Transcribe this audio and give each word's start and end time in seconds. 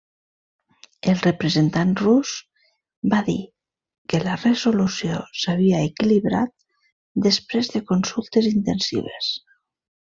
El 1.11 1.19
representant 1.25 1.91
rus 1.99 2.31
va 3.13 3.19
dir 3.29 3.37
que 4.15 4.23
la 4.25 4.39
resolució 4.47 5.21
s'havia 5.43 5.85
equilibrat 5.91 6.57
després 7.29 7.75
de 7.77 7.87
consultes 7.95 8.53
intensives. 8.57 9.35